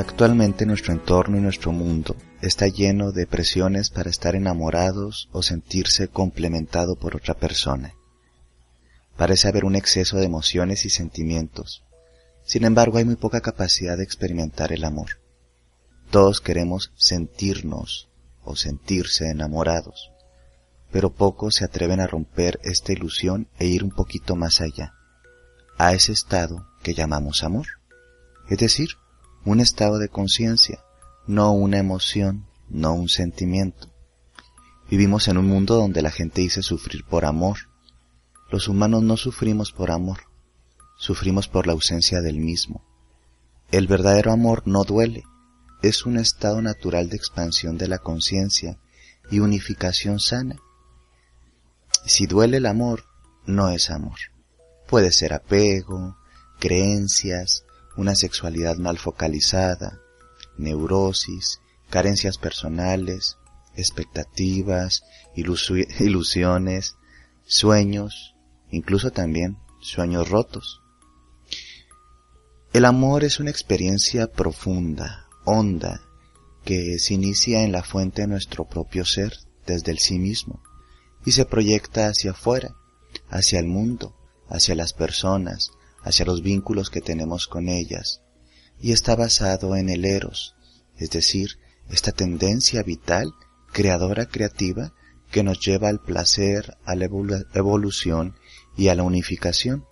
Actualmente 0.00 0.64
nuestro 0.64 0.94
entorno 0.94 1.36
y 1.36 1.42
nuestro 1.42 1.72
mundo 1.72 2.16
está 2.40 2.66
lleno 2.68 3.12
de 3.12 3.26
presiones 3.26 3.90
para 3.90 4.08
estar 4.08 4.34
enamorados 4.34 5.28
o 5.30 5.42
sentirse 5.42 6.08
complementado 6.08 6.96
por 6.96 7.16
otra 7.16 7.34
persona. 7.34 7.92
Parece 9.18 9.48
haber 9.48 9.66
un 9.66 9.76
exceso 9.76 10.16
de 10.16 10.24
emociones 10.24 10.86
y 10.86 10.88
sentimientos. 10.88 11.84
Sin 12.46 12.64
embargo, 12.64 12.96
hay 12.96 13.04
muy 13.04 13.16
poca 13.16 13.42
capacidad 13.42 13.98
de 13.98 14.04
experimentar 14.04 14.72
el 14.72 14.84
amor. 14.84 15.20
Todos 16.10 16.40
queremos 16.40 16.92
sentirnos 16.96 18.08
o 18.42 18.56
sentirse 18.56 19.28
enamorados, 19.28 20.10
pero 20.90 21.12
pocos 21.12 21.56
se 21.56 21.66
atreven 21.66 22.00
a 22.00 22.06
romper 22.06 22.58
esta 22.62 22.94
ilusión 22.94 23.48
e 23.58 23.66
ir 23.66 23.84
un 23.84 23.90
poquito 23.90 24.34
más 24.34 24.62
allá, 24.62 24.94
a 25.76 25.92
ese 25.92 26.12
estado 26.12 26.66
que 26.82 26.94
llamamos 26.94 27.44
amor. 27.44 27.66
Es 28.48 28.56
decir, 28.56 28.88
un 29.44 29.60
estado 29.60 29.98
de 29.98 30.08
conciencia, 30.08 30.84
no 31.26 31.52
una 31.52 31.78
emoción, 31.78 32.46
no 32.68 32.92
un 32.92 33.08
sentimiento. 33.08 33.90
Vivimos 34.90 35.28
en 35.28 35.38
un 35.38 35.46
mundo 35.46 35.76
donde 35.76 36.02
la 36.02 36.10
gente 36.10 36.40
dice 36.42 36.62
sufrir 36.62 37.04
por 37.04 37.24
amor. 37.24 37.58
Los 38.50 38.68
humanos 38.68 39.02
no 39.02 39.16
sufrimos 39.16 39.72
por 39.72 39.90
amor, 39.90 40.22
sufrimos 40.98 41.48
por 41.48 41.66
la 41.66 41.72
ausencia 41.72 42.20
del 42.20 42.38
mismo. 42.38 42.84
El 43.70 43.86
verdadero 43.86 44.32
amor 44.32 44.62
no 44.66 44.84
duele, 44.84 45.22
es 45.82 46.04
un 46.04 46.18
estado 46.18 46.60
natural 46.60 47.08
de 47.08 47.16
expansión 47.16 47.78
de 47.78 47.88
la 47.88 47.98
conciencia 47.98 48.78
y 49.30 49.38
unificación 49.38 50.18
sana. 50.18 50.56
Si 52.04 52.26
duele 52.26 52.58
el 52.58 52.66
amor, 52.66 53.04
no 53.46 53.70
es 53.70 53.90
amor. 53.90 54.18
Puede 54.88 55.12
ser 55.12 55.32
apego, 55.32 56.16
creencias, 56.58 57.64
una 57.96 58.14
sexualidad 58.14 58.76
mal 58.76 58.98
focalizada, 58.98 60.00
neurosis, 60.56 61.60
carencias 61.88 62.38
personales, 62.38 63.38
expectativas, 63.76 65.02
ilusiones, 65.36 66.96
sueños, 67.44 68.34
incluso 68.70 69.10
también 69.10 69.58
sueños 69.80 70.28
rotos. 70.28 70.82
El 72.72 72.84
amor 72.84 73.24
es 73.24 73.40
una 73.40 73.50
experiencia 73.50 74.30
profunda, 74.30 75.26
honda, 75.44 76.02
que 76.64 76.98
se 76.98 77.14
inicia 77.14 77.62
en 77.64 77.72
la 77.72 77.82
fuente 77.82 78.22
de 78.22 78.28
nuestro 78.28 78.68
propio 78.68 79.04
ser, 79.04 79.36
desde 79.66 79.90
el 79.90 79.98
sí 79.98 80.18
mismo, 80.18 80.62
y 81.24 81.32
se 81.32 81.46
proyecta 81.46 82.06
hacia 82.06 82.30
afuera, 82.30 82.76
hacia 83.28 83.58
el 83.58 83.66
mundo, 83.66 84.14
hacia 84.48 84.74
las 84.74 84.92
personas, 84.92 85.72
hacia 86.02 86.26
los 86.26 86.42
vínculos 86.42 86.90
que 86.90 87.00
tenemos 87.00 87.46
con 87.46 87.68
ellas, 87.68 88.22
y 88.80 88.92
está 88.92 89.16
basado 89.16 89.76
en 89.76 89.88
el 89.88 90.04
eros, 90.04 90.54
es 90.96 91.10
decir, 91.10 91.58
esta 91.88 92.12
tendencia 92.12 92.82
vital, 92.82 93.32
creadora 93.72 94.26
creativa, 94.26 94.94
que 95.30 95.42
nos 95.42 95.60
lleva 95.60 95.88
al 95.88 96.00
placer, 96.00 96.76
a 96.84 96.94
la 96.94 97.04
evolución 97.54 98.36
y 98.76 98.88
a 98.88 98.94
la 98.94 99.02
unificación. 99.02 99.86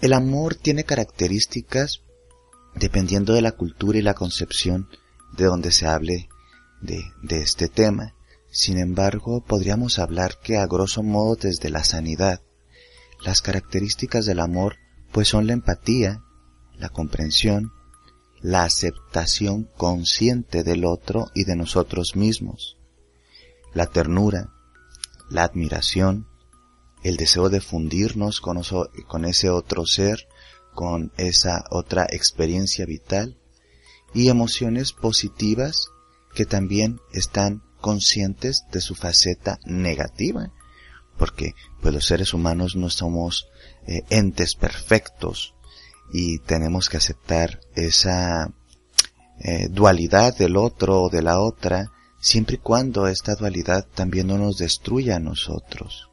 El 0.00 0.12
amor 0.14 0.54
tiene 0.54 0.84
características 0.84 2.02
dependiendo 2.74 3.34
de 3.34 3.42
la 3.42 3.52
cultura 3.52 3.98
y 3.98 4.02
la 4.02 4.14
concepción 4.14 4.88
de 5.36 5.44
donde 5.44 5.72
se 5.72 5.86
hable 5.86 6.28
de, 6.80 7.02
de 7.22 7.42
este 7.42 7.68
tema. 7.68 8.14
Sin 8.50 8.78
embargo, 8.78 9.44
podríamos 9.44 9.98
hablar 9.98 10.38
que 10.42 10.56
a 10.56 10.66
grosso 10.66 11.02
modo 11.02 11.36
desde 11.36 11.70
la 11.70 11.84
sanidad, 11.84 12.42
las 13.24 13.40
características 13.40 14.26
del 14.26 14.40
amor 14.40 14.76
pues 15.12 15.28
son 15.28 15.46
la 15.46 15.52
empatía, 15.52 16.22
la 16.78 16.88
comprensión, 16.88 17.72
la 18.40 18.64
aceptación 18.64 19.68
consciente 19.76 20.64
del 20.64 20.84
otro 20.84 21.30
y 21.34 21.44
de 21.44 21.54
nosotros 21.54 22.16
mismos, 22.16 22.78
la 23.74 23.86
ternura, 23.86 24.50
la 25.30 25.44
admiración, 25.44 26.26
el 27.04 27.16
deseo 27.16 27.50
de 27.50 27.60
fundirnos 27.60 28.40
con, 28.40 28.60
con 29.06 29.24
ese 29.24 29.50
otro 29.50 29.86
ser, 29.86 30.26
con 30.74 31.12
esa 31.18 31.64
otra 31.70 32.06
experiencia 32.10 32.86
vital, 32.86 33.38
y 34.14 34.28
emociones 34.28 34.92
positivas 34.92 35.88
que 36.34 36.46
también 36.46 37.00
están 37.12 37.62
conscientes 37.80 38.64
de 38.72 38.80
su 38.80 38.94
faceta 38.94 39.58
negativa, 39.64 40.52
porque 41.22 41.54
pues 41.80 41.94
los 41.94 42.04
seres 42.04 42.34
humanos 42.34 42.74
no 42.74 42.90
somos 42.90 43.46
eh, 43.86 44.02
entes 44.10 44.56
perfectos 44.56 45.54
y 46.12 46.40
tenemos 46.40 46.88
que 46.88 46.96
aceptar 46.96 47.60
esa 47.76 48.52
eh, 49.38 49.68
dualidad 49.70 50.36
del 50.36 50.56
otro 50.56 51.02
o 51.02 51.10
de 51.10 51.22
la 51.22 51.38
otra 51.38 51.92
siempre 52.20 52.56
y 52.56 52.58
cuando 52.58 53.06
esta 53.06 53.36
dualidad 53.36 53.86
también 53.94 54.26
no 54.26 54.36
nos 54.36 54.58
destruya 54.58 55.14
a 55.14 55.20
nosotros. 55.20 56.10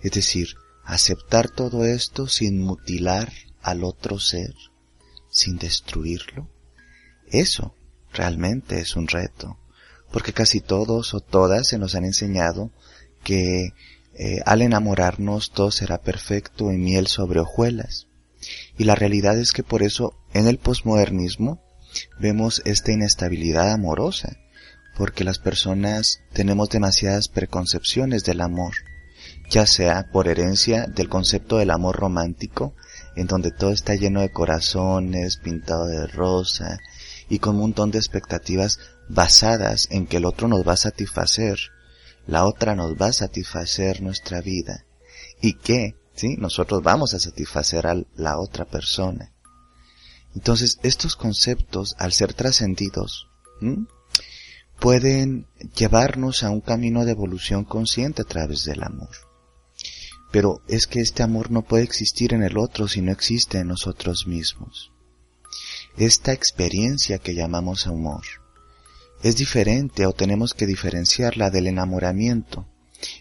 Es 0.00 0.12
decir, 0.12 0.54
aceptar 0.84 1.50
todo 1.50 1.84
esto 1.84 2.28
sin 2.28 2.62
mutilar 2.62 3.32
al 3.62 3.82
otro 3.82 4.20
ser, 4.20 4.54
sin 5.28 5.58
destruirlo. 5.58 6.48
Eso 7.26 7.74
realmente 8.12 8.78
es 8.78 8.94
un 8.94 9.08
reto, 9.08 9.58
porque 10.12 10.32
casi 10.32 10.60
todos 10.60 11.14
o 11.14 11.18
todas 11.18 11.66
se 11.66 11.78
nos 11.78 11.96
han 11.96 12.04
enseñado 12.04 12.70
que 13.24 13.72
eh, 14.16 14.40
al 14.46 14.62
enamorarnos 14.62 15.50
todo 15.50 15.70
será 15.70 15.98
perfecto 15.98 16.70
y 16.72 16.78
miel 16.78 17.06
sobre 17.06 17.40
hojuelas. 17.40 18.06
Y 18.78 18.84
la 18.84 18.94
realidad 18.94 19.38
es 19.38 19.52
que 19.52 19.62
por 19.62 19.82
eso 19.82 20.14
en 20.32 20.46
el 20.46 20.58
posmodernismo 20.58 21.62
vemos 22.20 22.62
esta 22.64 22.92
inestabilidad 22.92 23.72
amorosa, 23.72 24.36
porque 24.96 25.24
las 25.24 25.38
personas 25.38 26.20
tenemos 26.32 26.68
demasiadas 26.68 27.28
preconcepciones 27.28 28.24
del 28.24 28.40
amor, 28.40 28.74
ya 29.50 29.66
sea 29.66 30.10
por 30.12 30.28
herencia 30.28 30.86
del 30.86 31.08
concepto 31.08 31.58
del 31.58 31.70
amor 31.70 31.96
romántico, 31.96 32.74
en 33.16 33.26
donde 33.26 33.50
todo 33.50 33.70
está 33.70 33.94
lleno 33.94 34.20
de 34.20 34.30
corazones, 34.30 35.36
pintado 35.38 35.86
de 35.86 36.06
rosa, 36.06 36.78
y 37.28 37.38
con 37.38 37.54
un 37.54 37.62
montón 37.62 37.90
de 37.90 37.98
expectativas 37.98 38.78
basadas 39.08 39.88
en 39.90 40.06
que 40.06 40.18
el 40.18 40.24
otro 40.24 40.48
nos 40.48 40.66
va 40.66 40.72
a 40.74 40.76
satisfacer, 40.76 41.58
la 42.26 42.46
otra 42.46 42.74
nos 42.74 42.94
va 42.94 43.06
a 43.06 43.12
satisfacer 43.12 44.02
nuestra 44.02 44.40
vida 44.40 44.84
y 45.40 45.54
que, 45.54 45.96
¿sí? 46.14 46.36
Nosotros 46.38 46.82
vamos 46.82 47.14
a 47.14 47.20
satisfacer 47.20 47.86
a 47.86 47.96
la 48.16 48.38
otra 48.38 48.64
persona. 48.64 49.32
Entonces, 50.34 50.78
estos 50.82 51.16
conceptos, 51.16 51.94
al 51.98 52.12
ser 52.12 52.34
trascendidos, 52.34 53.28
pueden 54.80 55.46
llevarnos 55.76 56.42
a 56.42 56.50
un 56.50 56.60
camino 56.60 57.04
de 57.04 57.12
evolución 57.12 57.64
consciente 57.64 58.22
a 58.22 58.24
través 58.24 58.64
del 58.64 58.82
amor. 58.82 59.10
Pero 60.32 60.62
es 60.66 60.86
que 60.86 61.00
este 61.00 61.22
amor 61.22 61.50
no 61.50 61.62
puede 61.62 61.84
existir 61.84 62.34
en 62.34 62.42
el 62.42 62.58
otro 62.58 62.88
si 62.88 63.00
no 63.00 63.12
existe 63.12 63.58
en 63.58 63.68
nosotros 63.68 64.26
mismos. 64.26 64.90
Esta 65.96 66.32
experiencia 66.32 67.18
que 67.18 67.34
llamamos 67.34 67.86
amor, 67.86 68.24
es 69.24 69.36
diferente 69.36 70.04
o 70.06 70.12
tenemos 70.12 70.52
que 70.52 70.66
diferenciarla 70.66 71.48
del 71.48 71.66
enamoramiento. 71.66 72.68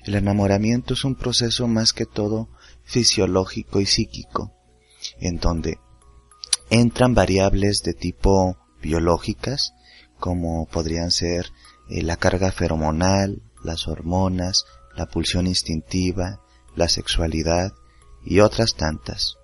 El 0.04 0.16
enamoramiento 0.16 0.96
es 0.96 1.06
un 1.06 1.16
proceso 1.16 1.66
más 1.70 1.94
que 1.94 2.06
todo 2.06 2.50
fisiológico 2.84 3.80
y 3.80 3.86
psíquico, 3.86 4.54
en 5.22 5.38
donde 5.38 5.80
entran 6.70 7.16
variables 7.16 7.84
de 7.84 7.94
tipo 7.94 8.58
biológicas, 8.82 9.76
como 10.20 10.66
podrían 10.66 11.10
ser 11.10 11.54
eh, 11.90 12.02
la 12.02 12.18
carga 12.18 12.52
feromonal, 12.52 13.42
las 13.64 13.88
hormonas, 13.88 14.66
la 14.98 15.06
pulsión 15.06 15.48
instintiva, 15.48 16.42
la 16.76 16.90
sexualidad 16.90 17.72
y 18.26 18.42
otras 18.42 18.76
tantas. 18.76 19.38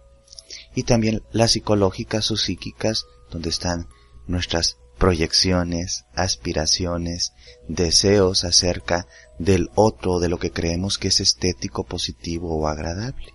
y 0.76 0.84
también 0.84 1.24
las 1.32 1.52
psicológicas 1.52 2.32
o 2.32 2.36
psíquicas, 2.36 3.06
donde 3.32 3.50
están 3.50 3.88
nuestras 4.28 4.78
proyecciones, 5.00 6.06
aspiraciones, 6.14 7.32
deseos 7.68 8.44
acerca 8.44 9.08
del 9.40 9.70
otro, 9.74 10.20
de 10.20 10.28
lo 10.30 10.38
que 10.38 10.52
creemos 10.52 10.98
que 10.98 11.08
es 11.08 11.22
estético, 11.22 11.86
positivo 11.86 12.56
o 12.56 12.68
agradable. 12.68 13.34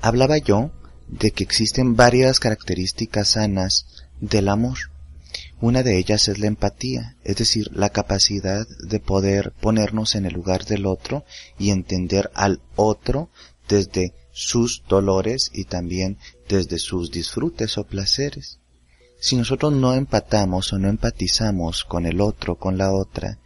Hablaba 0.00 0.38
yo 0.38 0.72
de 1.06 1.30
que 1.30 1.44
existen 1.44 1.96
varias 1.96 2.40
características 2.40 3.28
sanas 3.28 3.86
del 4.20 4.48
amor. 4.48 4.78
Una 5.60 5.82
de 5.82 5.98
ellas 5.98 6.28
es 6.28 6.38
la 6.38 6.46
empatía, 6.46 7.16
es 7.22 7.36
decir, 7.36 7.70
la 7.72 7.90
capacidad 7.90 8.66
de 8.88 9.00
poder 9.00 9.52
ponernos 9.60 10.14
en 10.14 10.24
el 10.24 10.32
lugar 10.32 10.64
del 10.64 10.86
otro 10.86 11.24
y 11.58 11.70
entender 11.70 12.30
al 12.34 12.62
otro 12.74 13.30
desde 13.68 14.14
sus 14.32 14.82
dolores 14.88 15.50
y 15.52 15.64
también 15.64 16.18
desde 16.48 16.78
sus 16.78 17.10
disfrutes 17.10 17.76
o 17.78 17.84
placeres. 17.84 18.60
Si 19.24 19.36
nosotros 19.36 19.72
no 19.72 19.94
empatamos 19.94 20.74
o 20.74 20.78
no 20.78 20.90
empatizamos 20.90 21.84
con 21.84 22.04
el 22.04 22.20
otro, 22.20 22.56
con 22.56 22.76
la 22.76 22.92
otra, 22.92 23.38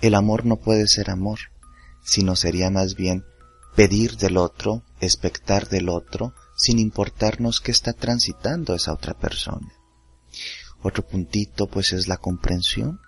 el 0.00 0.14
amor 0.14 0.46
no 0.46 0.56
puede 0.56 0.88
ser 0.88 1.10
amor, 1.10 1.40
sino 2.02 2.36
sería 2.36 2.70
más 2.70 2.94
bien 2.94 3.26
pedir 3.76 4.16
del 4.16 4.38
otro, 4.38 4.82
expectar 4.98 5.68
del 5.68 5.90
otro, 5.90 6.32
sin 6.56 6.78
importarnos 6.78 7.60
qué 7.60 7.70
está 7.70 7.92
transitando 7.92 8.74
esa 8.74 8.94
otra 8.94 9.12
persona. 9.12 9.70
Otro 10.80 11.06
puntito 11.06 11.66
pues 11.66 11.92
es 11.92 12.08
la 12.08 12.16
comprensión. 12.16 12.98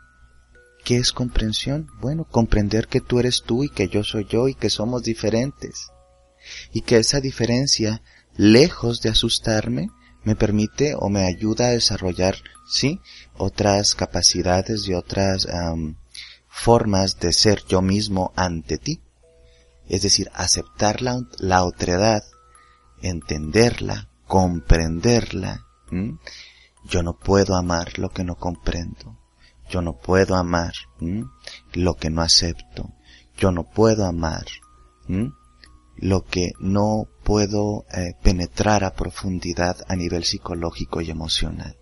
¿Qué 0.84 0.98
es 0.98 1.12
comprensión? 1.12 1.86
Bueno, 2.02 2.24
comprender 2.24 2.88
que 2.88 3.00
tú 3.00 3.20
eres 3.20 3.42
tú 3.42 3.64
y 3.64 3.70
que 3.70 3.88
yo 3.88 4.04
soy 4.04 4.26
yo 4.28 4.48
y 4.48 4.54
que 4.54 4.68
somos 4.68 5.02
diferentes. 5.02 5.86
Y 6.74 6.82
que 6.82 6.98
esa 6.98 7.20
diferencia, 7.20 8.02
lejos 8.36 9.00
de 9.00 9.08
asustarme, 9.08 9.88
me 10.24 10.36
permite 10.36 10.94
o 10.96 11.08
me 11.08 11.26
ayuda 11.26 11.66
a 11.66 11.70
desarrollar, 11.70 12.36
sí, 12.66 13.00
otras 13.36 13.94
capacidades 13.94 14.86
y 14.88 14.94
otras 14.94 15.46
formas 16.48 17.18
de 17.18 17.32
ser 17.32 17.64
yo 17.66 17.82
mismo 17.82 18.32
ante 18.36 18.78
ti. 18.78 19.02
Es 19.88 20.02
decir, 20.02 20.30
aceptar 20.34 21.02
la, 21.02 21.20
la 21.38 21.64
otredad, 21.64 22.22
entenderla, 23.02 24.08
comprenderla, 24.26 25.66
yo 26.84 27.02
no 27.02 27.18
puedo 27.18 27.54
amar 27.56 27.98
lo 27.98 28.08
que 28.10 28.24
no 28.24 28.36
comprendo. 28.36 29.18
Yo 29.68 29.82
no 29.82 29.96
puedo 29.96 30.36
amar 30.36 30.72
lo 31.72 31.94
que 31.94 32.10
no 32.10 32.22
acepto. 32.22 32.92
Yo 33.36 33.52
no 33.52 33.64
puedo 33.64 34.04
amar 34.04 34.44
lo 36.02 36.24
que 36.24 36.50
no 36.58 37.06
puedo 37.22 37.86
eh, 37.94 38.14
penetrar 38.24 38.82
a 38.82 38.92
profundidad 38.92 39.76
a 39.86 39.94
nivel 39.94 40.24
psicológico 40.24 41.00
y 41.00 41.10
emocional. 41.10 41.76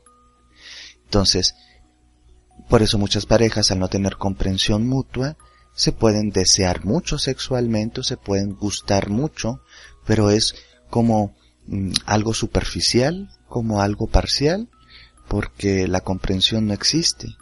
Entonces, 1.05 1.55
por 2.69 2.82
eso 2.82 2.99
muchas 2.99 3.25
parejas 3.25 3.70
al 3.70 3.78
no 3.78 3.88
tener 3.88 4.19
comprensión 4.19 4.87
mutua 4.87 5.38
se 5.72 5.93
pueden 5.93 6.28
desear 6.28 6.84
mucho 6.84 7.17
sexualmente, 7.17 8.02
se 8.05 8.19
pueden 8.19 8.55
gustar 8.55 9.08
mucho, 9.08 9.62
pero 10.05 10.28
es 10.28 10.55
como 10.90 11.34
mm, 11.66 11.93
algo 12.05 12.34
superficial, 12.34 13.31
como 13.49 13.81
algo 13.81 14.06
parcial, 14.06 14.69
porque 15.28 15.88
la 15.88 16.02
comprensión 16.02 16.66
no 16.66 16.75
existe. 16.75 17.37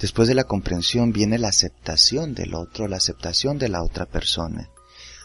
Después 0.00 0.26
de 0.26 0.34
la 0.34 0.44
comprensión 0.44 1.12
viene 1.12 1.38
la 1.38 1.48
aceptación 1.48 2.32
del 2.32 2.54
otro, 2.54 2.88
la 2.88 2.96
aceptación 2.96 3.58
de 3.58 3.68
la 3.68 3.82
otra 3.82 4.06
persona. 4.06 4.70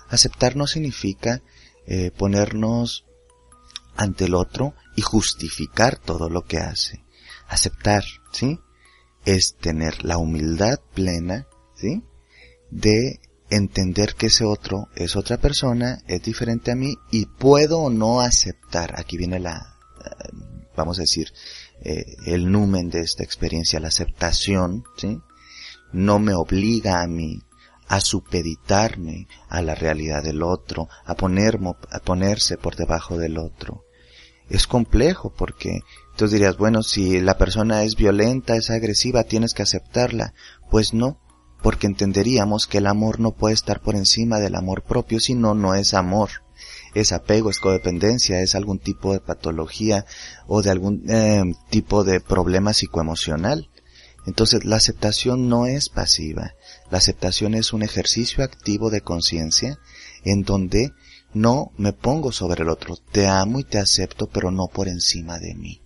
Aceptar 0.09 0.55
no 0.55 0.67
significa 0.67 1.41
eh, 1.85 2.11
ponernos 2.11 3.05
ante 3.95 4.25
el 4.25 4.35
otro 4.35 4.73
y 4.95 5.01
justificar 5.01 5.97
todo 5.97 6.29
lo 6.29 6.43
que 6.43 6.57
hace. 6.57 7.03
Aceptar, 7.47 8.03
¿sí? 8.31 8.59
Es 9.25 9.55
tener 9.55 10.05
la 10.05 10.17
humildad 10.17 10.79
plena, 10.93 11.47
¿sí? 11.75 12.03
De 12.69 13.19
entender 13.49 14.15
que 14.15 14.27
ese 14.27 14.45
otro 14.45 14.87
es 14.95 15.15
otra 15.15 15.37
persona, 15.37 16.01
es 16.07 16.21
diferente 16.21 16.71
a 16.71 16.75
mí 16.75 16.95
y 17.11 17.25
puedo 17.25 17.79
o 17.79 17.89
no 17.89 18.21
aceptar. 18.21 18.99
Aquí 18.99 19.17
viene 19.17 19.39
la, 19.39 19.77
eh, 20.05 20.29
vamos 20.75 20.99
a 20.99 21.01
decir, 21.01 21.33
eh, 21.81 22.15
el 22.25 22.51
numen 22.51 22.89
de 22.89 23.01
esta 23.01 23.23
experiencia, 23.23 23.79
la 23.79 23.87
aceptación, 23.87 24.83
¿sí? 24.97 25.19
No 25.91 26.19
me 26.19 26.35
obliga 26.35 27.01
a 27.01 27.07
mí 27.07 27.41
a 27.89 27.99
supeditarme 27.99 29.27
a 29.49 29.61
la 29.61 29.75
realidad 29.75 30.23
del 30.23 30.43
otro, 30.43 30.87
a, 31.05 31.15
ponerme, 31.15 31.73
a 31.91 31.99
ponerse 31.99 32.57
por 32.57 32.77
debajo 32.77 33.17
del 33.17 33.37
otro. 33.37 33.83
Es 34.47 34.65
complejo 34.65 35.33
porque 35.35 35.81
tú 36.15 36.27
dirías, 36.27 36.55
bueno, 36.57 36.81
si 36.81 37.19
la 37.19 37.37
persona 37.37 37.83
es 37.83 37.95
violenta, 37.95 38.55
es 38.55 38.69
agresiva, 38.69 39.25
tienes 39.25 39.53
que 39.53 39.63
aceptarla. 39.63 40.33
Pues 40.71 40.93
no, 40.93 41.19
porque 41.61 41.87
entenderíamos 41.87 42.65
que 42.65 42.77
el 42.77 42.87
amor 42.87 43.19
no 43.19 43.33
puede 43.33 43.55
estar 43.55 43.81
por 43.81 43.95
encima 43.95 44.39
del 44.39 44.55
amor 44.55 44.83
propio, 44.83 45.19
sino 45.19 45.53
no 45.53 45.75
es 45.75 45.93
amor 45.93 46.29
es 46.93 47.11
apego, 47.11 47.49
es 47.49 47.59
codependencia, 47.59 48.41
es 48.41 48.55
algún 48.55 48.79
tipo 48.79 49.13
de 49.13 49.19
patología 49.19 50.05
o 50.47 50.61
de 50.61 50.71
algún 50.71 51.03
eh, 51.09 51.43
tipo 51.69 52.03
de 52.03 52.19
problema 52.19 52.73
psicoemocional. 52.73 53.69
Entonces 54.25 54.65
la 54.65 54.75
aceptación 54.75 55.49
no 55.49 55.65
es 55.65 55.89
pasiva, 55.89 56.53
la 56.91 56.97
aceptación 56.97 57.53
es 57.53 57.73
un 57.73 57.83
ejercicio 57.83 58.43
activo 58.43 58.89
de 58.89 59.01
conciencia 59.01 59.79
en 60.23 60.43
donde 60.43 60.93
no 61.33 61.71
me 61.77 61.93
pongo 61.93 62.31
sobre 62.31 62.63
el 62.63 62.69
otro, 62.69 62.97
te 63.11 63.27
amo 63.27 63.59
y 63.59 63.63
te 63.63 63.77
acepto 63.77 64.27
pero 64.27 64.51
no 64.51 64.67
por 64.67 64.87
encima 64.87 65.39
de 65.39 65.53
mí. 65.53 65.81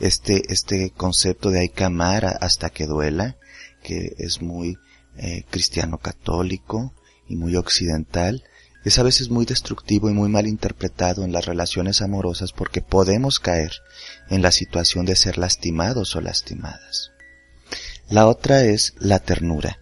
Este, 0.00 0.42
este 0.52 0.90
concepto 0.90 1.50
de 1.50 1.60
hay 1.60 1.68
que 1.68 1.84
amar 1.84 2.24
hasta 2.40 2.70
que 2.70 2.86
duela, 2.86 3.36
que 3.82 4.14
es 4.18 4.42
muy 4.42 4.76
eh, 5.16 5.44
cristiano 5.50 5.98
católico 5.98 6.92
y 7.28 7.36
muy 7.36 7.56
occidental, 7.56 8.44
es 8.84 8.98
a 8.98 9.02
veces 9.02 9.30
muy 9.30 9.46
destructivo 9.46 10.10
y 10.10 10.12
muy 10.12 10.28
mal 10.28 10.46
interpretado 10.46 11.24
en 11.24 11.32
las 11.32 11.46
relaciones 11.46 12.02
amorosas 12.02 12.52
porque 12.52 12.80
podemos 12.80 13.38
caer 13.38 13.72
en 14.28 14.42
la 14.42 14.50
situación 14.50 15.06
de 15.06 15.14
ser 15.14 15.38
lastimados 15.38 16.16
o 16.16 16.20
lastimadas. 16.20 17.12
La 18.08 18.26
otra 18.26 18.64
es 18.64 18.94
la 18.98 19.20
ternura. 19.20 19.78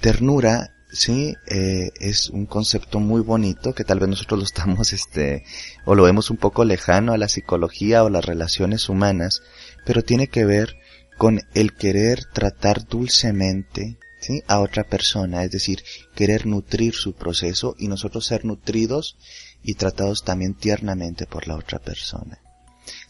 Ternura, 0.00 0.74
sí, 0.90 1.34
eh, 1.46 1.90
es 2.00 2.30
un 2.30 2.46
concepto 2.46 3.00
muy 3.00 3.20
bonito 3.20 3.74
que 3.74 3.84
tal 3.84 4.00
vez 4.00 4.08
nosotros 4.08 4.38
lo 4.38 4.44
estamos, 4.44 4.92
este, 4.92 5.44
o 5.84 5.94
lo 5.94 6.04
vemos 6.04 6.30
un 6.30 6.36
poco 6.36 6.64
lejano 6.64 7.12
a 7.12 7.18
la 7.18 7.28
psicología 7.28 8.04
o 8.04 8.10
las 8.10 8.24
relaciones 8.24 8.88
humanas, 8.88 9.42
pero 9.84 10.02
tiene 10.02 10.28
que 10.28 10.44
ver 10.44 10.76
con 11.16 11.40
el 11.54 11.74
querer 11.74 12.24
tratar 12.32 12.86
dulcemente, 12.86 13.98
a 14.46 14.60
otra 14.60 14.84
persona, 14.84 15.44
es 15.44 15.50
decir, 15.50 15.82
querer 16.14 16.46
nutrir 16.46 16.94
su 16.94 17.14
proceso 17.14 17.74
y 17.78 17.88
nosotros 17.88 18.26
ser 18.26 18.44
nutridos 18.44 19.16
y 19.62 19.74
tratados 19.74 20.24
también 20.24 20.54
tiernamente 20.54 21.26
por 21.26 21.46
la 21.46 21.56
otra 21.56 21.78
persona. 21.78 22.38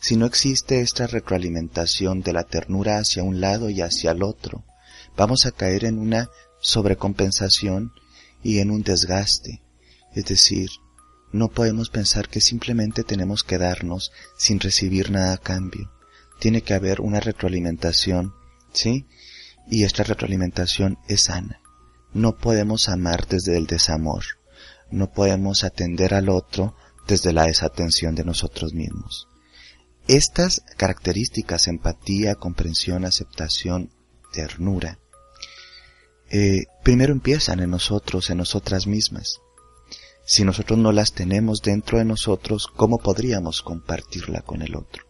Si 0.01 0.17
no 0.17 0.27
existe 0.27 0.81
esta 0.81 1.07
retroalimentación 1.07 2.21
de 2.21 2.33
la 2.33 2.45
ternura 2.45 2.99
hacia 2.99 3.23
un 3.23 3.41
lado 3.41 3.71
y 3.71 3.81
hacia 3.81 4.11
el 4.13 4.23
otro, 4.23 4.65
vamos 5.17 5.47
a 5.47 5.53
caer 5.53 5.85
en 5.85 5.99
una 5.99 6.29
sobrecompensación 6.61 7.93
y 8.43 8.59
en 8.59 8.71
un 8.71 8.83
desgaste. 8.83 9.63
Es 10.15 10.27
decir, 10.27 10.71
no 11.33 11.49
podemos 11.49 11.91
pensar 11.91 12.29
que 12.29 12.41
simplemente 12.41 13.05
tenemos 13.05 13.43
que 13.43 13.59
darnos 13.59 14.13
sin 14.37 14.61
recibir 14.61 15.11
nada 15.11 15.35
a 15.35 15.39
cambio. 15.39 15.91
Tiene 16.41 16.63
que 16.63 16.75
haber 16.75 17.01
una 17.01 17.21
retroalimentación, 17.21 18.33
¿sí? 18.73 19.07
y 19.71 19.85
esta 19.85 20.03
retroalimentación 20.05 20.99
es 21.09 21.23
sana. 21.23 21.61
No 22.13 22.37
podemos 22.37 22.89
amar 22.89 23.27
desde 23.29 23.57
el 23.57 23.67
desamor, 23.67 24.25
no 24.91 25.11
podemos 25.11 25.65
atender 25.65 26.15
al 26.15 26.31
otro 26.31 26.75
desde 27.07 27.33
la 27.33 27.45
desatención 27.45 28.15
de 28.15 28.25
nosotros 28.25 28.73
mismos. 28.73 29.29
Estas 30.07 30.63
características, 30.79 31.69
empatía, 31.69 32.35
comprensión, 32.37 33.05
aceptación, 33.05 33.91
ternura, 34.33 34.99
eh, 36.31 36.67
primero 36.83 37.13
empiezan 37.13 37.61
en 37.61 37.71
nosotros, 37.71 38.29
en 38.29 38.39
nosotras 38.39 38.87
mismas. 38.87 39.41
Si 40.27 40.45
nosotros 40.45 40.79
no 40.79 40.93
las 40.93 41.13
tenemos 41.13 41.63
dentro 41.63 41.99
de 41.99 42.05
nosotros, 42.05 42.67
¿cómo 42.67 42.99
podríamos 42.99 43.63
compartirla 43.63 44.43
con 44.43 44.61
el 44.61 44.77
otro? 44.77 45.05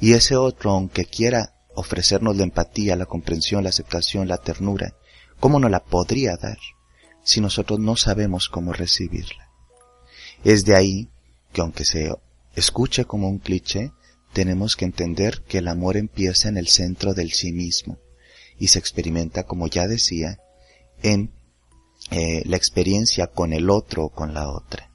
Y 0.00 0.14
ese 0.14 0.36
otro, 0.36 0.70
aunque 0.70 1.04
quiera 1.04 1.56
ofrecernos 1.74 2.36
la 2.38 2.44
empatía, 2.44 2.96
la 2.96 3.04
comprensión, 3.04 3.64
la 3.64 3.68
aceptación, 3.68 4.28
la 4.28 4.38
ternura, 4.38 4.96
¿cómo 5.40 5.60
no 5.60 5.68
la 5.68 5.84
podría 5.84 6.36
dar 6.36 6.58
si 7.22 7.42
nosotros 7.42 7.78
no 7.78 7.96
sabemos 7.96 8.48
cómo 8.48 8.72
recibirla? 8.72 9.50
Es 10.42 10.64
de 10.64 10.74
ahí 10.74 11.10
que 11.52 11.60
aunque 11.60 11.84
se 11.84 12.10
escuche 12.54 13.04
como 13.04 13.28
un 13.28 13.40
cliché, 13.40 13.92
tenemos 14.32 14.74
que 14.74 14.86
entender 14.86 15.42
que 15.42 15.58
el 15.58 15.68
amor 15.68 15.98
empieza 15.98 16.48
en 16.48 16.56
el 16.56 16.68
centro 16.68 17.12
del 17.12 17.32
sí 17.32 17.52
mismo 17.52 17.98
y 18.60 18.68
se 18.68 18.78
experimenta, 18.78 19.44
como 19.44 19.66
ya 19.66 19.88
decía, 19.88 20.38
en 21.02 21.32
eh, 22.10 22.42
la 22.44 22.56
experiencia 22.56 23.26
con 23.28 23.52
el 23.54 23.70
otro 23.70 24.04
o 24.04 24.10
con 24.10 24.34
la 24.34 24.50
otra. 24.50 24.90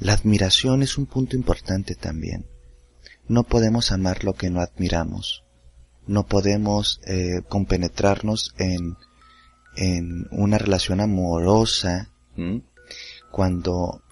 La 0.00 0.14
admiración 0.14 0.82
es 0.82 0.96
un 0.98 1.06
punto 1.06 1.36
importante 1.36 1.94
también. 1.94 2.46
No 3.28 3.44
podemos 3.44 3.92
amar 3.92 4.24
lo 4.24 4.32
que 4.32 4.50
no 4.50 4.60
admiramos. 4.60 5.44
No 6.06 6.26
podemos 6.26 7.00
eh, 7.06 7.42
compenetrarnos 7.48 8.54
en, 8.58 8.96
en 9.76 10.26
una 10.32 10.58
relación 10.58 11.00
amorosa 11.00 12.10
cuando 13.30 14.02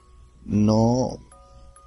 no 0.45 1.19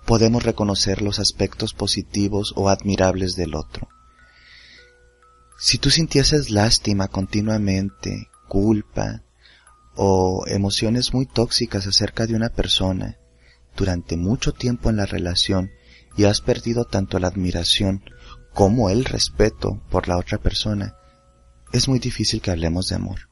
podemos 0.05 0.43
reconocer 0.43 1.01
los 1.01 1.19
aspectos 1.19 1.73
positivos 1.73 2.53
o 2.55 2.69
admirables 2.69 3.35
del 3.35 3.55
otro. 3.55 3.87
Si 5.57 5.77
tú 5.77 5.89
sintieses 5.89 6.49
lástima 6.49 7.07
continuamente, 7.07 8.29
culpa 8.47 9.23
o 9.95 10.45
emociones 10.47 11.13
muy 11.13 11.25
tóxicas 11.25 11.87
acerca 11.87 12.25
de 12.25 12.35
una 12.35 12.49
persona 12.49 13.17
durante 13.75 14.17
mucho 14.17 14.51
tiempo 14.51 14.89
en 14.89 14.97
la 14.97 15.05
relación 15.05 15.71
y 16.17 16.25
has 16.25 16.41
perdido 16.41 16.85
tanto 16.85 17.19
la 17.19 17.27
admiración 17.27 18.03
como 18.53 18.89
el 18.89 19.05
respeto 19.05 19.81
por 19.89 20.07
la 20.07 20.17
otra 20.17 20.37
persona, 20.37 20.95
es 21.71 21.87
muy 21.87 21.99
difícil 21.99 22.39
que 22.39 22.51
hablemos 22.51 22.87
de 22.89 22.95
amor. 22.95 23.29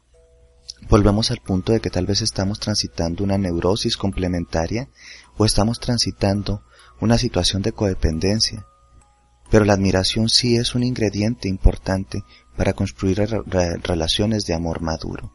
Volvemos 0.89 1.29
al 1.29 1.41
punto 1.41 1.73
de 1.73 1.79
que 1.79 1.91
tal 1.91 2.07
vez 2.07 2.21
estamos 2.21 2.59
transitando 2.59 3.23
una 3.23 3.37
neurosis 3.37 3.97
complementaria 3.97 4.89
o 5.37 5.45
estamos 5.45 5.79
transitando 5.79 6.63
una 6.99 7.19
situación 7.19 7.61
de 7.61 7.71
codependencia. 7.71 8.65
Pero 9.51 9.65
la 9.65 9.73
admiración 9.73 10.29
sí 10.29 10.55
es 10.55 10.75
un 10.75 10.83
ingrediente 10.83 11.49
importante 11.49 12.23
para 12.55 12.71
construir 12.71 13.19
relaciones 13.83 14.45
de 14.45 14.53
amor 14.53 14.81
maduro. 14.81 15.33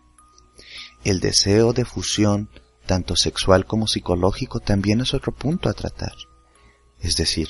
El 1.05 1.21
deseo 1.21 1.75
de 1.75 1.85
fusión, 1.85 2.49
tanto 2.87 3.15
sexual 3.15 3.67
como 3.67 3.87
psicológico, 3.87 4.61
también 4.61 5.03
es 5.03 5.13
otro 5.13 5.33
punto 5.33 5.69
a 5.69 5.75
tratar. 5.75 6.15
Es 6.99 7.17
decir, 7.17 7.49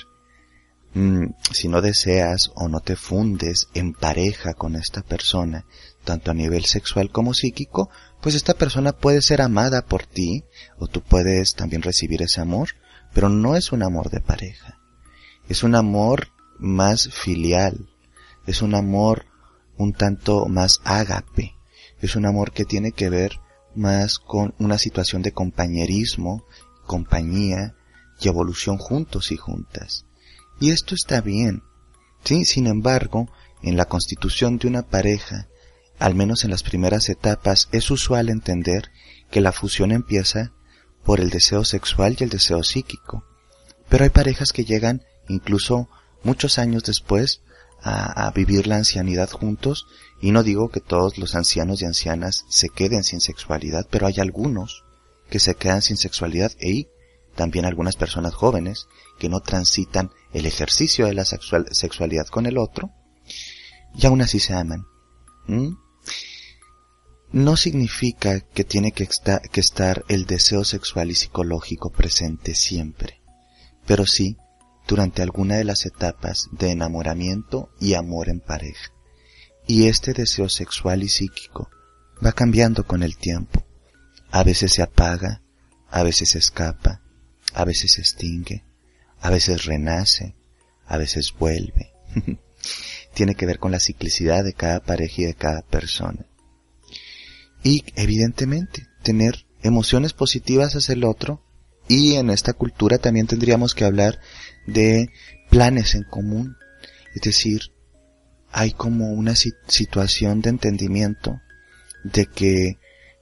mm, 0.95 1.27
si 1.53 1.69
no 1.69 1.81
deseas 1.81 2.51
o 2.57 2.69
no 2.69 2.81
te 2.81 2.97
fundes 2.97 3.69
en 3.75 3.93
pareja 3.93 4.55
con 4.55 4.75
esta 4.75 5.03
persona, 5.03 5.67
tanto 6.05 6.33
a 6.33 6.35
nivel 6.35 6.65
sexual 6.65 7.11
como 7.11 7.33
psíquico, 7.33 7.91
pues 8.21 8.35
esta 8.35 8.55
persona 8.55 8.93
puede 8.93 9.23
ser 9.23 9.41
amada 9.41 9.87
por 9.87 10.05
ti, 10.05 10.43
o 10.79 10.89
tú 10.89 11.01
puedes 11.01 11.55
también 11.55 11.83
recibir 11.83 12.23
ese 12.23 12.41
amor, 12.41 12.71
pero 13.15 13.29
no 13.29 13.55
es 13.55 13.71
un 13.71 13.85
amor 13.85 14.11
de 14.11 14.21
pareja. 14.21 14.81
Es 15.49 15.63
un 15.63 15.77
amor 15.77 16.36
más 16.59 17.09
filial, 17.13 17.89
es 18.47 18.63
un 18.63 18.75
amor 18.75 19.27
un 19.79 19.93
tanto 19.93 20.47
más 20.47 20.81
ágape, 20.85 21.55
es 22.01 22.17
un 22.17 22.27
amor 22.27 22.53
que 22.53 22.65
tiene 22.65 22.93
que 22.93 23.11
ver 23.11 23.41
más 23.75 24.19
con 24.19 24.55
una 24.59 24.79
situación 24.79 25.23
de 25.23 25.33
compañerismo, 25.33 26.45
compañía 26.87 27.75
y 28.21 28.29
evolución 28.29 28.79
juntos 28.79 29.33
y 29.33 29.37
juntas. 29.37 30.07
Y 30.61 30.71
esto 30.71 30.95
está 30.95 31.21
bien. 31.21 31.63
Sí, 32.25 32.45
sin 32.45 32.67
embargo, 32.67 33.29
en 33.63 33.77
la 33.77 33.85
constitución 33.85 34.59
de 34.59 34.69
una 34.69 34.83
pareja, 34.83 35.49
al 35.99 36.15
menos 36.15 36.45
en 36.45 36.51
las 36.51 36.63
primeras 36.63 37.09
etapas, 37.09 37.69
es 37.73 37.91
usual 37.91 38.29
entender 38.29 38.91
que 39.31 39.41
la 39.41 39.53
fusión 39.53 39.93
empieza 39.93 40.53
por 41.05 41.21
el 41.21 41.31
deseo 41.31 41.65
sexual 41.65 42.17
y 42.19 42.25
el 42.25 42.31
deseo 42.31 42.63
psíquico. 42.63 43.25
Pero 43.89 44.05
hay 44.05 44.11
parejas 44.11 44.53
que 44.53 44.65
llegan 44.65 45.03
incluso 45.29 45.89
muchos 46.27 46.59
años 46.59 46.83
después 46.83 47.41
a, 47.83 48.31
vivir 48.35 48.67
la 48.67 48.77
ancianidad 48.77 49.31
juntos 49.31 49.87
y 50.21 50.33
no 50.33 50.43
digo 50.43 50.71
que 50.71 50.81
todos 50.81 51.19
los 51.19 51.37
ancianos 51.37 51.81
y 51.81 51.85
ancianas 51.85 52.45
se 52.49 52.69
queden 52.69 53.05
sin 53.05 53.21
sexualidad, 53.21 53.87
pero 53.91 54.09
hay 54.09 54.15
algunos 54.19 54.85
que 55.31 55.39
se 55.39 55.55
quedan 55.55 55.83
sin 55.83 55.97
sexualidad 55.97 56.51
y 56.61 56.89
también 57.37 57.65
algunas 57.65 57.97
personas 57.97 58.35
jóvenes 58.35 58.89
que 59.21 59.29
no 59.29 59.41
transitan 59.41 60.11
el 60.33 60.47
ejercicio 60.47 61.07
de 61.07 61.15
la 61.15 61.25
sexualidad 61.25 62.27
con 62.27 62.47
el 62.47 62.59
otro 62.59 62.91
y 63.95 64.05
aún 64.07 64.21
así 64.21 64.41
se 64.41 64.55
aman. 64.55 64.85
No 67.31 67.57
significa 67.57 68.41
que 68.41 68.65
tiene 68.65 68.91
que 68.91 69.09
estar 69.61 70.05
el 70.09 70.27
deseo 70.27 70.65
sexual 70.65 71.11
y 71.11 71.15
psicológico 71.15 71.91
presente 71.91 72.57
siempre, 72.57 73.21
pero 73.87 74.07
sí 74.07 74.37
durante 74.87 75.23
alguna 75.23 75.57
de 75.57 75.65
las 75.65 75.87
etapas 75.87 76.49
de 76.53 76.71
enamoramiento 76.71 77.71
y 77.81 77.95
amor 77.95 78.29
en 78.29 78.41
pareja. 78.41 78.93
Y 79.67 79.89
este 79.89 80.13
deseo 80.13 80.49
sexual 80.49 81.03
y 81.03 81.09
psíquico 81.09 81.71
va 82.25 82.33
cambiando 82.33 82.87
con 82.87 83.03
el 83.03 83.17
tiempo. 83.17 83.65
A 84.31 84.45
veces 84.45 84.73
se 84.73 84.83
apaga, 84.83 85.43
a 85.91 86.03
veces 86.03 86.31
se 86.31 86.39
escapa, 86.39 87.03
a 87.53 87.65
veces 87.65 87.93
se 87.93 88.01
extingue, 88.01 88.65
a 89.21 89.31
veces 89.31 89.65
renace, 89.65 90.37
a 90.87 90.97
veces 90.97 91.35
vuelve. 91.37 91.93
Tiene 93.15 93.35
que 93.35 93.47
ver 93.47 93.59
con 93.59 93.73
la 93.73 93.81
ciclicidad 93.81 94.45
de 94.45 94.53
cada 94.53 94.81
pareja 94.81 95.23
y 95.23 95.25
de 95.25 95.35
cada 95.35 95.63
persona. 95.63 96.27
Y 97.65 97.85
evidentemente, 97.97 98.87
tener 99.03 99.47
emociones 99.63 100.13
positivas 100.13 100.75
hacia 100.77 100.93
el 100.93 101.05
otro 101.05 101.43
y 101.89 102.15
en 102.15 102.31
esta 102.31 102.53
cultura 102.53 102.99
también 102.99 103.27
tendríamos 103.27 103.75
que 103.75 103.85
hablar 103.85 104.21
de 104.67 105.11
planes 105.51 105.95
en 105.95 106.03
común. 106.05 106.57
Es 107.15 107.23
decir, 107.23 107.73
hay 108.51 108.73
como 108.73 109.13
una 109.13 109.35
situación 109.35 110.41
de 110.41 110.51
entendimiento 110.51 111.41
de 112.05 112.27
que 112.27 112.79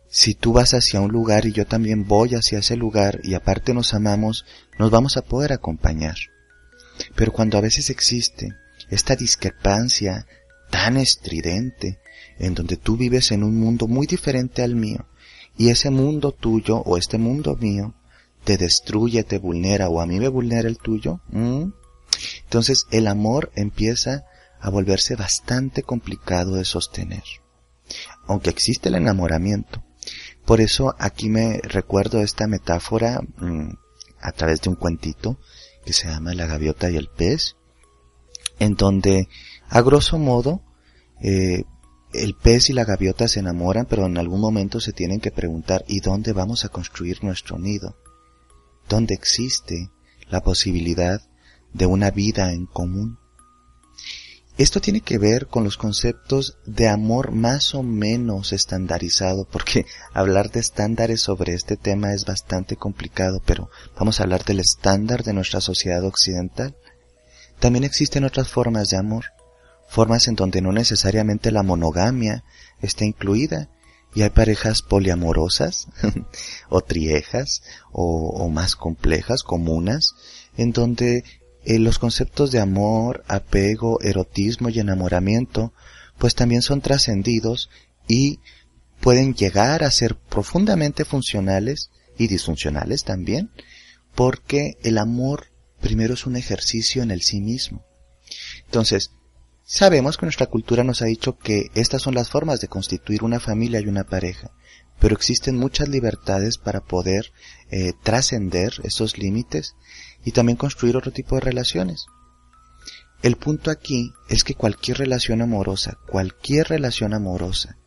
si 0.08 0.34
tú 0.34 0.52
vas 0.52 0.74
hacia 0.74 1.00
un 1.00 1.10
lugar 1.10 1.46
y 1.46 1.52
yo 1.52 1.66
también 1.66 2.06
voy 2.06 2.30
hacia 2.34 2.60
ese 2.60 2.76
lugar 2.76 3.20
y 3.24 3.34
aparte 3.34 3.74
nos 3.74 3.94
amamos, 3.94 4.44
nos 4.78 4.90
vamos 4.90 5.16
a 5.16 5.22
poder 5.22 5.52
acompañar. 5.52 6.16
Pero 7.16 7.32
cuando 7.32 7.58
a 7.58 7.60
veces 7.60 7.90
existe 7.90 8.54
esta 8.90 9.16
discrepancia 9.16 10.26
tan 10.70 10.96
estridente 10.96 11.98
en 12.38 12.54
donde 12.54 12.76
tú 12.76 12.96
vives 12.96 13.32
en 13.32 13.42
un 13.42 13.58
mundo 13.58 13.86
muy 13.86 14.06
diferente 14.06 14.62
al 14.62 14.74
mío 14.74 15.08
y 15.56 15.70
ese 15.70 15.90
mundo 15.90 16.32
tuyo 16.32 16.78
o 16.78 16.96
este 16.96 17.18
mundo 17.18 17.56
mío 17.56 17.94
te 18.44 18.56
destruye, 18.56 19.24
te 19.24 19.38
vulnera 19.38 19.88
o 19.88 20.00
a 20.00 20.06
mí 20.06 20.18
me 20.20 20.28
vulnera 20.28 20.68
el 20.68 20.78
tuyo, 20.78 21.20
entonces 22.44 22.86
el 22.90 23.06
amor 23.06 23.50
empieza 23.56 24.24
a 24.60 24.70
volverse 24.70 25.16
bastante 25.16 25.82
complicado 25.82 26.54
de 26.54 26.64
sostener. 26.64 27.24
Aunque 28.26 28.50
existe 28.50 28.88
el 28.88 28.94
enamoramiento. 28.94 29.84
Por 30.46 30.60
eso 30.60 30.94
aquí 30.98 31.28
me 31.28 31.60
recuerdo 31.62 32.20
esta 32.20 32.46
metáfora 32.46 33.20
mm, 33.38 33.70
a 34.20 34.32
través 34.32 34.60
de 34.62 34.70
un 34.70 34.76
cuentito 34.76 35.38
que 35.84 35.92
se 35.92 36.08
llama 36.08 36.34
La 36.34 36.46
gaviota 36.46 36.90
y 36.90 36.96
el 36.96 37.08
pez, 37.08 37.56
en 38.58 38.74
donde 38.74 39.28
a 39.68 39.82
grosso 39.82 40.18
modo 40.18 40.62
eh, 41.22 41.64
el 42.12 42.34
pez 42.34 42.70
y 42.70 42.72
la 42.72 42.84
gaviota 42.84 43.28
se 43.28 43.40
enamoran, 43.40 43.86
pero 43.86 44.06
en 44.06 44.16
algún 44.18 44.40
momento 44.40 44.80
se 44.80 44.92
tienen 44.92 45.20
que 45.20 45.30
preguntar 45.30 45.84
¿y 45.88 46.00
dónde 46.00 46.32
vamos 46.32 46.64
a 46.64 46.68
construir 46.68 47.24
nuestro 47.24 47.58
nido? 47.58 47.96
¿Dónde 48.88 49.14
existe 49.14 49.90
la 50.28 50.42
posibilidad 50.42 51.20
de 51.72 51.86
una 51.86 52.10
vida 52.10 52.52
en 52.52 52.66
común? 52.66 53.18
Esto 54.56 54.80
tiene 54.80 55.00
que 55.00 55.18
ver 55.18 55.48
con 55.48 55.64
los 55.64 55.76
conceptos 55.76 56.58
de 56.64 56.88
amor 56.88 57.32
más 57.32 57.74
o 57.74 57.82
menos 57.82 58.52
estandarizado, 58.52 59.48
porque 59.50 59.84
hablar 60.12 60.52
de 60.52 60.60
estándares 60.60 61.22
sobre 61.22 61.54
este 61.54 61.76
tema 61.76 62.12
es 62.12 62.24
bastante 62.24 62.76
complicado, 62.76 63.42
pero 63.44 63.68
vamos 63.98 64.20
a 64.20 64.22
hablar 64.22 64.44
del 64.44 64.60
estándar 64.60 65.24
de 65.24 65.32
nuestra 65.32 65.60
sociedad 65.60 66.04
occidental. 66.04 66.76
También 67.58 67.82
existen 67.82 68.22
otras 68.22 68.48
formas 68.48 68.90
de 68.90 68.96
amor, 68.96 69.24
formas 69.88 70.28
en 70.28 70.36
donde 70.36 70.60
no 70.60 70.70
necesariamente 70.70 71.50
la 71.50 71.64
monogamia 71.64 72.44
está 72.80 73.04
incluida, 73.04 73.70
y 74.14 74.22
hay 74.22 74.30
parejas 74.30 74.82
poliamorosas 74.82 75.88
o 76.68 76.80
triejas 76.82 77.62
o, 77.92 78.48
más 78.48 78.76
complejas, 78.76 79.42
comunas, 79.42 80.14
en 80.56 80.72
donde 80.72 81.24
eh, 81.64 81.78
los 81.78 81.98
conceptos 81.98 82.50
de 82.52 82.60
amor, 82.60 83.24
apego, 83.26 84.00
erotismo 84.00 84.68
y 84.68 84.78
enamoramiento 84.78 85.72
pues 86.18 86.34
también 86.34 86.62
son 86.62 86.80
trascendidos 86.80 87.70
y 88.06 88.38
pueden 89.00 89.34
llegar 89.34 89.82
a 89.82 89.90
ser 89.90 90.16
profundamente 90.16 91.04
funcionales 91.04 91.90
y 92.16 92.28
disfuncionales 92.28 93.02
también, 93.04 93.50
porque 94.14 94.78
el 94.84 94.98
amor 94.98 95.48
primero 95.80 96.14
es 96.14 96.26
un 96.26 96.36
ejercicio 96.36 97.02
en 97.02 97.10
el 97.10 97.22
sí 97.22 97.40
mismo. 97.40 97.84
Entonces, 98.64 99.10
Sabemos 99.66 100.18
que 100.18 100.26
nuestra 100.26 100.46
cultura 100.46 100.84
nos 100.84 101.00
ha 101.00 101.06
dicho 101.06 101.38
que 101.38 101.70
estas 101.74 102.02
son 102.02 102.14
las 102.14 102.28
formas 102.28 102.60
de 102.60 102.68
constituir 102.68 103.24
una 103.24 103.40
familia 103.40 103.80
y 103.80 103.86
una 103.86 104.04
pareja, 104.04 104.50
pero 105.00 105.14
existen 105.14 105.56
muchas 105.56 105.88
libertades 105.88 106.58
para 106.58 106.80
poder 106.80 107.32
eh, 107.70 107.94
trascender 108.02 108.74
esos 108.82 109.16
límites 109.16 109.74
y 110.22 110.32
también 110.32 110.56
construir 110.56 110.98
otro 110.98 111.12
tipo 111.12 111.36
de 111.36 111.40
relaciones. 111.40 112.06
El 113.22 113.36
punto 113.36 113.70
aquí 113.70 114.12
es 114.28 114.44
que 114.44 114.54
cualquier 114.54 114.98
relación 114.98 115.40
amorosa, 115.40 115.96
cualquier 116.06 116.68
relación 116.68 117.14
amorosa, 117.14 117.78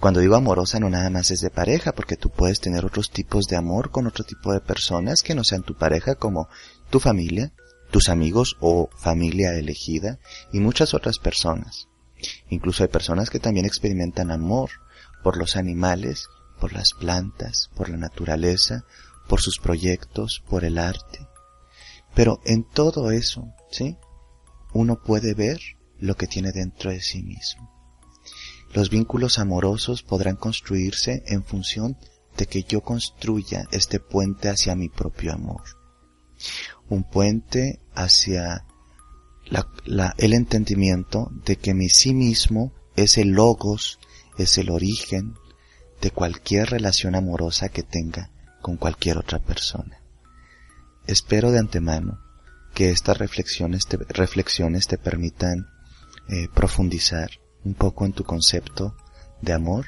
Cuando 0.00 0.20
digo 0.20 0.36
amorosa 0.36 0.80
no 0.80 0.88
nada 0.88 1.10
más 1.10 1.30
es 1.30 1.40
de 1.40 1.50
pareja, 1.50 1.92
porque 1.92 2.16
tú 2.16 2.30
puedes 2.30 2.60
tener 2.60 2.86
otros 2.86 3.10
tipos 3.10 3.46
de 3.48 3.56
amor 3.56 3.90
con 3.90 4.06
otro 4.06 4.24
tipo 4.24 4.52
de 4.52 4.60
personas 4.60 5.20
que 5.22 5.34
no 5.34 5.44
sean 5.44 5.62
tu 5.62 5.76
pareja, 5.76 6.14
como 6.14 6.48
tu 6.88 7.00
familia, 7.00 7.52
tus 7.90 8.08
amigos 8.08 8.56
o 8.60 8.90
familia 8.96 9.54
elegida 9.54 10.18
y 10.52 10.60
muchas 10.60 10.94
otras 10.94 11.18
personas. 11.18 11.88
Incluso 12.50 12.82
hay 12.82 12.88
personas 12.88 13.30
que 13.30 13.38
también 13.38 13.66
experimentan 13.66 14.30
amor 14.30 14.70
por 15.22 15.36
los 15.36 15.56
animales, 15.56 16.26
por 16.60 16.72
las 16.72 16.92
plantas, 16.92 17.70
por 17.76 17.88
la 17.88 17.96
naturaleza, 17.96 18.84
por 19.28 19.40
sus 19.40 19.58
proyectos, 19.58 20.42
por 20.48 20.64
el 20.64 20.78
arte. 20.78 21.28
Pero 22.14 22.40
en 22.44 22.64
todo 22.64 23.10
eso, 23.10 23.44
¿sí? 23.70 23.96
Uno 24.72 25.00
puede 25.02 25.34
ver 25.34 25.60
lo 25.98 26.16
que 26.16 26.26
tiene 26.26 26.52
dentro 26.52 26.90
de 26.90 27.00
sí 27.00 27.22
mismo. 27.22 27.72
Los 28.72 28.90
vínculos 28.90 29.38
amorosos 29.38 30.02
podrán 30.02 30.36
construirse 30.36 31.22
en 31.26 31.44
función 31.44 31.96
de 32.36 32.46
que 32.46 32.62
yo 32.64 32.82
construya 32.82 33.64
este 33.72 33.98
puente 33.98 34.48
hacia 34.48 34.74
mi 34.74 34.88
propio 34.88 35.32
amor. 35.32 35.62
Un 36.88 37.04
puente 37.04 37.80
hacia 37.94 38.64
el 40.18 40.32
entendimiento 40.32 41.30
de 41.44 41.56
que 41.56 41.74
mi 41.74 41.88
sí 41.88 42.14
mismo 42.14 42.72
es 42.96 43.18
el 43.18 43.28
logos, 43.28 43.98
es 44.36 44.58
el 44.58 44.70
origen 44.70 45.34
de 46.00 46.10
cualquier 46.10 46.70
relación 46.70 47.14
amorosa 47.14 47.68
que 47.68 47.82
tenga 47.82 48.30
con 48.60 48.76
cualquier 48.76 49.18
otra 49.18 49.38
persona. 49.38 50.02
Espero 51.06 51.50
de 51.50 51.58
antemano 51.58 52.20
que 52.74 52.90
estas 52.90 53.18
reflexiones 53.18 53.86
te, 53.86 53.96
reflexiones 53.96 54.86
te 54.86 54.98
permitan 54.98 55.66
eh, 56.28 56.48
profundizar 56.54 57.30
un 57.64 57.74
poco 57.74 58.04
en 58.04 58.12
tu 58.12 58.24
concepto 58.24 58.96
de 59.40 59.52
amor 59.52 59.86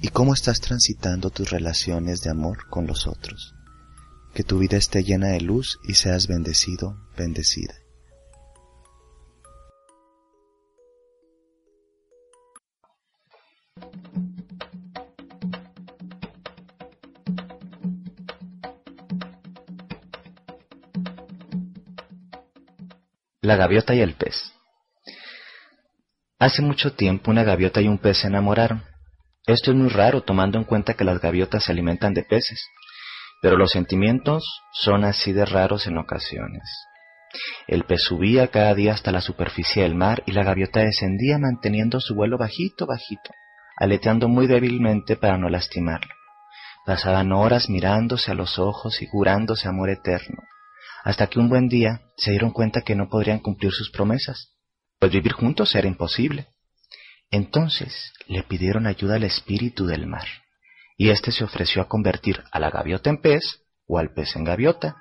y 0.00 0.08
cómo 0.08 0.34
estás 0.34 0.60
transitando 0.60 1.30
tus 1.30 1.50
relaciones 1.50 2.22
de 2.22 2.30
amor 2.30 2.68
con 2.68 2.86
los 2.86 3.06
otros. 3.06 3.54
Que 4.34 4.44
tu 4.44 4.58
vida 4.58 4.78
esté 4.78 5.04
llena 5.04 5.28
de 5.28 5.40
luz 5.40 5.78
y 5.86 5.94
seas 5.94 6.26
bendecido, 6.26 6.96
bendecida. 7.16 7.74
La 23.42 23.56
gaviota 23.56 23.94
y 23.94 24.00
el 24.00 24.14
pez. 24.14 24.52
Hace 26.38 26.62
mucho 26.62 26.94
tiempo 26.94 27.30
una 27.30 27.44
gaviota 27.44 27.82
y 27.82 27.88
un 27.88 27.98
pez 27.98 28.18
se 28.18 28.28
enamoraron. 28.28 28.82
Esto 29.46 29.72
es 29.72 29.76
muy 29.76 29.88
raro 29.90 30.22
tomando 30.22 30.58
en 30.58 30.64
cuenta 30.64 30.94
que 30.94 31.04
las 31.04 31.20
gaviotas 31.20 31.64
se 31.64 31.72
alimentan 31.72 32.14
de 32.14 32.22
peces, 32.22 32.64
pero 33.42 33.58
los 33.58 33.72
sentimientos 33.72 34.42
son 34.72 35.04
así 35.04 35.32
de 35.32 35.44
raros 35.44 35.86
en 35.86 35.98
ocasiones. 35.98 36.62
El 37.66 37.84
pez 37.84 38.02
subía 38.02 38.48
cada 38.48 38.74
día 38.74 38.94
hasta 38.94 39.12
la 39.12 39.20
superficie 39.20 39.82
del 39.82 39.94
mar 39.94 40.22
y 40.24 40.32
la 40.32 40.44
gaviota 40.44 40.80
descendía 40.80 41.38
manteniendo 41.38 42.00
su 42.00 42.14
vuelo 42.14 42.38
bajito, 42.38 42.86
bajito, 42.86 43.30
aleteando 43.76 44.28
muy 44.28 44.46
débilmente 44.46 45.16
para 45.16 45.36
no 45.36 45.50
lastimarlo. 45.50 46.14
Pasaban 46.86 47.32
horas 47.32 47.68
mirándose 47.68 48.30
a 48.30 48.34
los 48.34 48.58
ojos 48.58 49.02
y 49.02 49.06
jurándose 49.06 49.68
amor 49.68 49.90
eterno, 49.90 50.42
hasta 51.04 51.26
que 51.26 51.38
un 51.38 51.50
buen 51.50 51.68
día 51.68 52.00
se 52.16 52.30
dieron 52.30 52.52
cuenta 52.52 52.80
que 52.80 52.94
no 52.94 53.10
podrían 53.10 53.40
cumplir 53.40 53.72
sus 53.72 53.90
promesas 53.90 54.52
pues 55.02 55.10
vivir 55.10 55.32
juntos 55.32 55.74
era 55.74 55.88
imposible. 55.88 56.46
Entonces 57.32 58.12
le 58.28 58.44
pidieron 58.44 58.86
ayuda 58.86 59.16
al 59.16 59.24
espíritu 59.24 59.84
del 59.84 60.06
mar, 60.06 60.28
y 60.96 61.10
éste 61.10 61.32
se 61.32 61.44
ofreció 61.44 61.82
a 61.82 61.88
convertir 61.88 62.42
a 62.50 62.58
la 62.58 62.70
gaviota 62.70 63.10
en 63.10 63.20
pez 63.20 63.62
o 63.86 63.98
al 63.98 64.12
pez 64.12 64.36
en 64.36 64.44
gaviota. 64.44 64.96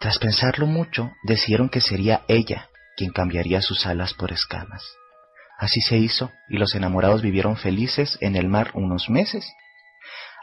Tras 0.00 0.18
pensarlo 0.18 0.66
mucho, 0.66 1.10
decidieron 1.24 1.68
que 1.68 1.80
sería 1.80 2.22
ella 2.28 2.68
quien 2.96 3.12
cambiaría 3.12 3.62
sus 3.62 3.86
alas 3.86 4.14
por 4.14 4.32
escamas. 4.32 4.84
Así 5.58 5.80
se 5.80 5.96
hizo, 5.96 6.30
y 6.48 6.56
los 6.56 6.74
enamorados 6.74 7.22
vivieron 7.22 7.56
felices 7.56 8.16
en 8.20 8.36
el 8.36 8.48
mar 8.48 8.70
unos 8.74 9.10
meses, 9.10 9.52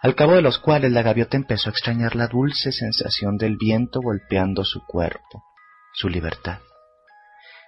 al 0.01 0.13
cabo 0.13 0.33
de 0.33 0.41
los 0.41 0.59
cuales 0.59 0.91
la 0.91 1.01
gaviota 1.01 1.37
empezó 1.37 1.69
a 1.69 1.71
extrañar 1.71 2.15
la 2.15 2.27
dulce 2.27 2.71
sensación 2.71 3.37
del 3.37 3.57
viento 3.57 4.01
golpeando 4.01 4.63
su 4.63 4.85
cuerpo, 4.85 5.43
su 5.93 6.09
libertad. 6.09 6.59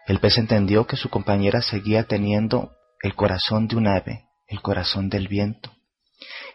El 0.08 0.20
pez 0.20 0.38
entendió 0.38 0.86
que 0.86 0.98
su 0.98 1.10
compañera 1.10 1.62
seguía 1.62 2.04
teniendo 2.04 2.74
el 3.02 3.16
corazón 3.16 3.68
de 3.68 3.76
un 3.76 3.88
ave, 3.88 4.26
el 4.48 4.62
corazón 4.62 5.10
del 5.10 5.28
viento, 5.28 5.72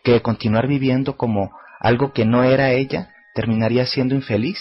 que 0.02 0.12
de 0.12 0.22
continuar 0.22 0.66
viviendo 0.66 1.16
como 1.16 1.50
algo 1.80 2.12
que 2.12 2.24
no 2.24 2.44
era 2.44 2.72
ella, 2.72 3.14
terminaría 3.34 3.86
siendo 3.86 4.14
infeliz, 4.14 4.58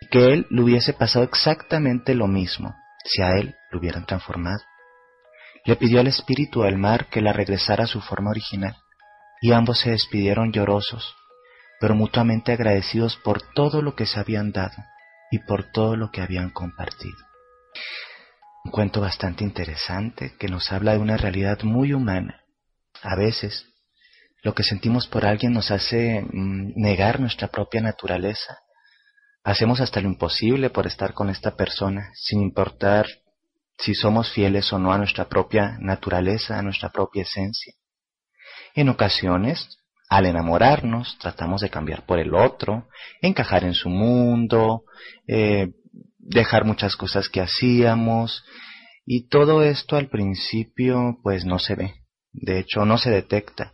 y 0.00 0.08
que 0.08 0.32
él 0.32 0.46
le 0.50 0.62
hubiese 0.62 0.92
pasado 0.92 1.24
exactamente 1.24 2.14
lo 2.14 2.26
mismo 2.26 2.74
si 3.04 3.22
a 3.22 3.32
él 3.32 3.56
lo 3.70 3.78
hubieran 3.78 4.06
transformado. 4.06 4.62
Le 5.64 5.76
pidió 5.76 6.00
al 6.00 6.06
espíritu 6.06 6.62
del 6.62 6.78
mar 6.78 7.06
que 7.06 7.20
la 7.20 7.32
regresara 7.32 7.84
a 7.84 7.88
su 7.88 8.00
forma 8.00 8.30
original, 8.30 8.76
y 9.40 9.52
ambos 9.52 9.80
se 9.80 9.90
despidieron 9.90 10.52
llorosos, 10.52 11.14
pero 11.80 11.94
mutuamente 11.94 12.52
agradecidos 12.52 13.16
por 13.16 13.42
todo 13.54 13.82
lo 13.82 13.94
que 13.94 14.06
se 14.06 14.18
habían 14.18 14.52
dado 14.52 14.76
y 15.30 15.38
por 15.40 15.70
todo 15.70 15.96
lo 15.96 16.10
que 16.10 16.22
habían 16.22 16.50
compartido. 16.50 17.18
Un 18.64 18.72
cuento 18.72 19.00
bastante 19.00 19.44
interesante 19.44 20.34
que 20.38 20.48
nos 20.48 20.72
habla 20.72 20.92
de 20.92 20.98
una 20.98 21.16
realidad 21.16 21.62
muy 21.62 21.92
humana. 21.92 22.42
A 23.02 23.14
veces, 23.14 23.66
lo 24.42 24.54
que 24.54 24.62
sentimos 24.62 25.06
por 25.06 25.26
alguien 25.26 25.52
nos 25.52 25.70
hace 25.70 26.22
mm, 26.22 26.72
negar 26.76 27.20
nuestra 27.20 27.48
propia 27.48 27.80
naturaleza. 27.80 28.58
Hacemos 29.42 29.80
hasta 29.80 30.00
lo 30.00 30.08
imposible 30.08 30.70
por 30.70 30.86
estar 30.86 31.14
con 31.14 31.30
esta 31.30 31.56
persona, 31.56 32.10
sin 32.14 32.42
importar 32.42 33.06
si 33.78 33.94
somos 33.94 34.30
fieles 34.32 34.72
o 34.72 34.78
no 34.78 34.92
a 34.92 34.98
nuestra 34.98 35.28
propia 35.28 35.76
naturaleza, 35.80 36.58
a 36.58 36.62
nuestra 36.62 36.90
propia 36.90 37.22
esencia. 37.22 37.72
En 38.74 38.88
ocasiones, 38.88 39.78
al 40.08 40.26
enamorarnos, 40.26 41.16
tratamos 41.18 41.60
de 41.60 41.70
cambiar 41.70 42.04
por 42.06 42.18
el 42.18 42.34
otro, 42.34 42.88
encajar 43.22 43.64
en 43.64 43.74
su 43.74 43.88
mundo, 43.88 44.84
eh, 45.26 45.68
dejar 46.18 46.64
muchas 46.64 46.96
cosas 46.96 47.28
que 47.28 47.40
hacíamos 47.40 48.44
y 49.06 49.28
todo 49.28 49.62
esto 49.62 49.96
al 49.96 50.08
principio 50.08 51.18
pues 51.22 51.44
no 51.44 51.58
se 51.58 51.74
ve, 51.74 51.94
de 52.32 52.58
hecho 52.58 52.84
no 52.84 52.98
se 52.98 53.10
detecta. 53.10 53.72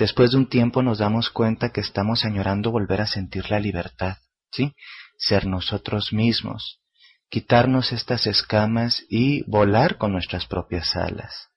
Después 0.00 0.30
de 0.30 0.38
un 0.38 0.48
tiempo 0.48 0.82
nos 0.82 0.96
damos 0.96 1.28
cuenta 1.28 1.72
que 1.72 1.82
estamos 1.82 2.24
añorando 2.24 2.70
volver 2.70 3.02
a 3.02 3.06
sentir 3.06 3.50
la 3.50 3.60
libertad, 3.60 4.16
¿sí? 4.50 4.72
Ser 5.18 5.44
nosotros 5.44 6.14
mismos, 6.14 6.80
quitarnos 7.28 7.92
estas 7.92 8.26
escamas 8.26 9.04
y 9.10 9.42
volar 9.42 9.98
con 9.98 10.12
nuestras 10.12 10.46
propias 10.46 10.96
alas. 10.96 11.50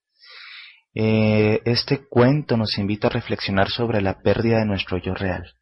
Eh, 0.94 1.62
este 1.64 2.06
cuento 2.06 2.58
nos 2.58 2.78
invita 2.78 3.08
a 3.08 3.12
reflexionar 3.12 3.70
sobre 3.70 4.02
la 4.02 4.22
pérdida 4.22 4.60
de 4.60 4.66
nuestro 4.66 4.98
yo 4.98 5.14
real. 5.14 5.54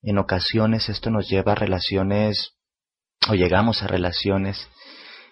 En 0.00 0.16
ocasiones 0.18 0.88
esto 0.88 1.10
nos 1.10 1.28
lleva 1.28 1.52
a 1.52 1.56
relaciones 1.56 2.52
o 3.28 3.34
llegamos 3.34 3.82
a 3.82 3.88
relaciones 3.88 4.68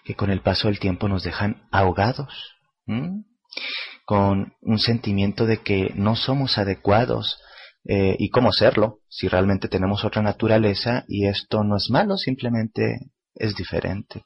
que 0.03 0.15
con 0.15 0.29
el 0.29 0.41
paso 0.41 0.67
del 0.67 0.79
tiempo 0.79 1.07
nos 1.07 1.23
dejan 1.23 1.69
ahogados, 1.71 2.57
con 4.11 4.55
un 4.59 4.77
sentimiento 4.77 5.45
de 5.45 5.61
que 5.61 5.93
no 5.95 6.17
somos 6.17 6.57
adecuados 6.57 7.39
eh, 7.85 8.17
y 8.19 8.29
cómo 8.29 8.51
serlo 8.51 8.99
si 9.07 9.29
realmente 9.29 9.69
tenemos 9.69 10.03
otra 10.03 10.21
naturaleza 10.21 11.05
y 11.07 11.27
esto 11.27 11.63
no 11.63 11.77
es 11.77 11.89
malo, 11.89 12.17
simplemente 12.17 13.13
es 13.35 13.55
diferente. 13.55 14.25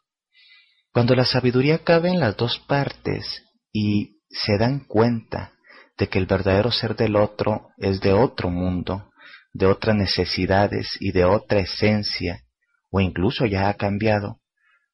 Cuando 0.92 1.14
la 1.14 1.24
sabiduría 1.24 1.84
cabe 1.84 2.10
en 2.10 2.20
las 2.20 2.36
dos 2.36 2.58
partes 2.68 3.44
y 3.72 4.18
se 4.28 4.58
dan 4.58 4.80
cuenta 4.88 5.54
de 6.00 6.10
que 6.10 6.18
el 6.18 6.26
verdadero 6.26 6.72
ser 6.72 6.96
del 6.96 7.16
otro 7.16 7.68
es 7.78 8.02
de 8.02 8.12
otro 8.12 8.50
mundo, 8.50 9.12
de 9.54 9.68
otras 9.68 9.96
necesidades 9.96 10.98
y 11.00 11.12
de 11.12 11.26
otra 11.26 11.60
esencia, 11.60 12.42
o 12.90 13.02
incluso 13.02 13.46
ya 13.46 13.70
ha 13.70 13.76
cambiado, 13.76 14.40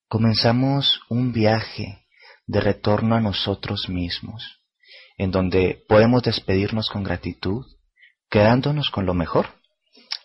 comenzamos 0.09 0.99
un 1.07 1.31
viaje 1.31 2.07
de 2.45 2.59
retorno 2.59 3.15
a 3.15 3.21
nosotros 3.21 3.87
mismos, 3.87 4.60
en 5.21 5.29
donde 5.29 5.85
podemos 5.87 6.23
despedirnos 6.23 6.89
con 6.89 7.03
gratitud, 7.03 7.63
quedándonos 8.27 8.89
con 8.89 9.05
lo 9.05 9.13
mejor 9.13 9.49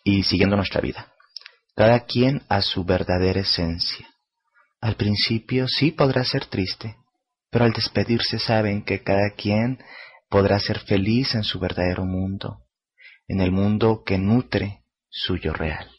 y 0.02 0.22
siguiendo 0.22 0.56
nuestra 0.56 0.80
vida, 0.80 1.12
cada 1.74 2.06
quien 2.06 2.44
a 2.48 2.62
su 2.62 2.82
verdadera 2.82 3.40
esencia. 3.40 4.08
Al 4.80 4.94
principio 4.94 5.68
sí 5.68 5.90
podrá 5.90 6.24
ser 6.24 6.46
triste, 6.46 6.96
pero 7.50 7.66
al 7.66 7.74
despedirse 7.74 8.38
saben 8.38 8.84
que 8.84 9.02
cada 9.02 9.32
quien 9.36 9.78
podrá 10.30 10.58
ser 10.60 10.78
feliz 10.78 11.34
en 11.34 11.44
su 11.44 11.58
verdadero 11.58 12.06
mundo, 12.06 12.62
en 13.28 13.42
el 13.42 13.52
mundo 13.52 14.02
que 14.02 14.16
nutre 14.16 14.80
suyo 15.10 15.52
real. 15.52 15.90